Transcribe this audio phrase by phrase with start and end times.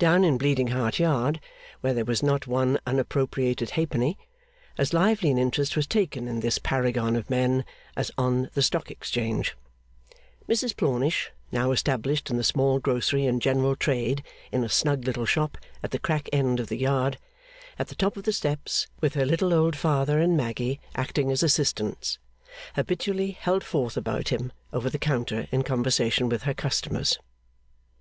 [0.00, 1.38] Down in Bleeding Heart Yard,
[1.80, 4.18] where there was not one unappropriated halfpenny,
[4.76, 7.64] as lively an interest was taken in this paragon of men
[7.96, 9.54] as on the Stock Exchange.
[10.48, 15.24] Mrs Plornish, now established in the small grocery and general trade in a snug little
[15.24, 17.16] shop at the crack end of the Yard,
[17.78, 21.44] at the top of the steps, with her little old father and Maggy acting as
[21.44, 22.18] assistants,
[22.74, 27.20] habitually held forth about him over the counter in conversation with her customers.